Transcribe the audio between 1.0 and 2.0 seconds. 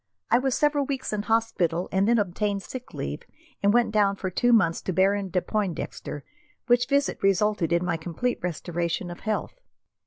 in hospital,